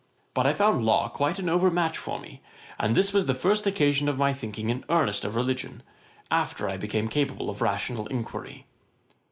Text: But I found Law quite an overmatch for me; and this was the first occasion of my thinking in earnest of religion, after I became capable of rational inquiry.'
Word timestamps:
But 0.33 0.47
I 0.47 0.53
found 0.55 0.83
Law 0.83 1.09
quite 1.09 1.37
an 1.37 1.47
overmatch 1.47 1.95
for 1.95 2.17
me; 2.19 2.41
and 2.79 2.95
this 2.95 3.13
was 3.13 3.27
the 3.27 3.35
first 3.35 3.67
occasion 3.67 4.09
of 4.09 4.17
my 4.17 4.33
thinking 4.33 4.71
in 4.71 4.83
earnest 4.89 5.23
of 5.23 5.35
religion, 5.35 5.83
after 6.31 6.67
I 6.67 6.75
became 6.77 7.07
capable 7.07 7.51
of 7.51 7.61
rational 7.61 8.07
inquiry.' 8.07 8.65